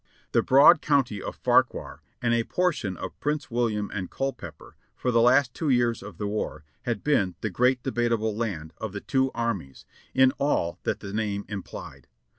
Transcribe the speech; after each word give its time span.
The 0.31 0.41
broad 0.41 0.81
county 0.81 1.21
of 1.21 1.35
Fauquier 1.35 1.99
and 2.23 2.33
a 2.33 2.43
portion 2.43 2.97
of 2.97 3.19
Prince 3.19 3.51
William 3.51 3.91
and 3.93 4.09
Culpeper, 4.09 4.75
for 4.95 5.11
the 5.11 5.21
last 5.21 5.53
two 5.53 5.69
years 5.69 6.01
of 6.01 6.17
the 6.17 6.25
war, 6.25 6.63
had 6.85 7.03
been 7.03 7.35
the 7.41 7.51
"Great 7.51 7.83
Debatable 7.83 8.35
Land" 8.35 8.73
of 8.79 8.93
the 8.93 9.01
two 9.01 9.29
armies, 9.35 9.85
in 10.15 10.31
all 10.39 10.79
that 10.85 11.01
the 11.01 11.13
name 11.13 11.45
implied. 11.47 12.07